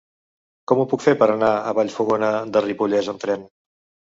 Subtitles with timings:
[0.71, 3.47] Com ho puc fer per anar a Vallfogona de Ripollès amb tren?